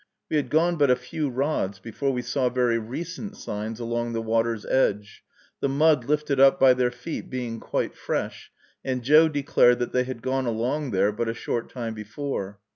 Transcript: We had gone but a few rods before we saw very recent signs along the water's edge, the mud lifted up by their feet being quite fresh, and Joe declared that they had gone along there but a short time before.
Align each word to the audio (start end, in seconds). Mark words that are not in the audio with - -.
We 0.31 0.37
had 0.37 0.49
gone 0.49 0.77
but 0.77 0.89
a 0.89 0.95
few 0.95 1.29
rods 1.29 1.77
before 1.77 2.09
we 2.11 2.23
saw 2.23 2.49
very 2.49 2.79
recent 2.79 3.37
signs 3.37 3.79
along 3.79 4.13
the 4.13 4.21
water's 4.23 4.65
edge, 4.65 5.23
the 5.59 5.69
mud 5.69 6.05
lifted 6.05 6.39
up 6.39 6.59
by 6.59 6.73
their 6.73 6.89
feet 6.89 7.29
being 7.29 7.59
quite 7.59 7.95
fresh, 7.95 8.51
and 8.83 9.03
Joe 9.03 9.27
declared 9.27 9.77
that 9.77 9.91
they 9.93 10.05
had 10.05 10.23
gone 10.23 10.47
along 10.47 10.89
there 10.89 11.11
but 11.11 11.29
a 11.29 11.35
short 11.35 11.69
time 11.69 11.93
before. 11.93 12.57